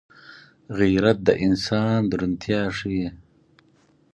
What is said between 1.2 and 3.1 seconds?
د انسان درونتيا ښيي